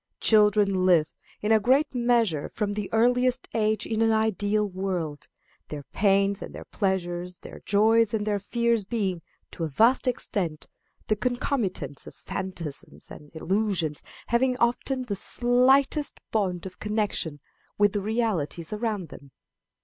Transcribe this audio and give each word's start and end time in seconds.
Children 0.19 0.83
live, 0.87 1.13
in 1.41 1.51
a 1.51 1.59
great 1.59 1.93
measure, 1.93 2.49
from 2.49 2.73
the 2.73 2.89
earliest 2.91 3.47
age 3.53 3.85
in 3.85 4.01
an 4.01 4.11
ideal 4.11 4.67
world 4.67 5.27
their 5.67 5.83
pains 5.93 6.41
and 6.41 6.55
their 6.55 6.65
pleasures, 6.65 7.37
their 7.37 7.61
joys 7.67 8.11
and 8.11 8.25
their 8.25 8.39
fears 8.39 8.83
being, 8.83 9.21
to 9.51 9.63
a 9.63 9.67
vast 9.69 10.07
extent, 10.07 10.65
the 11.05 11.15
concomitants 11.15 12.07
of 12.07 12.15
phantasms 12.15 13.11
and 13.11 13.29
illusions 13.35 14.01
having 14.25 14.57
often 14.57 15.03
the 15.03 15.15
slightest 15.15 16.19
bond 16.31 16.65
of 16.65 16.79
connection 16.79 17.39
with 17.77 17.93
the 17.93 18.01
realities 18.01 18.73
around 18.73 19.09
them. 19.09 19.29